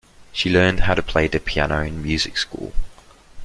[0.31, 2.73] She learned how to play the piano in music school.